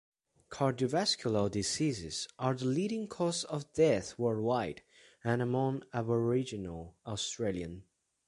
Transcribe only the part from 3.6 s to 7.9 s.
death worldwide and among Aboriginal Australians.